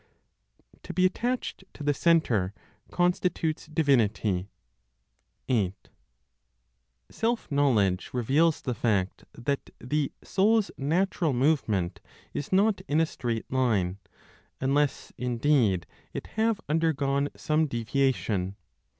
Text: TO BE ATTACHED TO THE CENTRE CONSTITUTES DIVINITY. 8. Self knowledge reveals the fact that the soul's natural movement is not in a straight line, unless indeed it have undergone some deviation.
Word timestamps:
TO 0.81 0.95
BE 0.95 1.05
ATTACHED 1.05 1.63
TO 1.75 1.83
THE 1.83 1.93
CENTRE 1.93 2.55
CONSTITUTES 2.89 3.67
DIVINITY. 3.67 4.47
8. 5.47 5.89
Self 7.11 7.51
knowledge 7.51 8.09
reveals 8.11 8.61
the 8.63 8.73
fact 8.73 9.25
that 9.33 9.69
the 9.77 10.11
soul's 10.23 10.71
natural 10.75 11.33
movement 11.33 11.99
is 12.33 12.51
not 12.51 12.81
in 12.87 12.99
a 12.99 13.05
straight 13.05 13.51
line, 13.53 13.99
unless 14.59 15.13
indeed 15.19 15.85
it 16.13 16.25
have 16.33 16.59
undergone 16.67 17.29
some 17.35 17.67
deviation. 17.67 18.55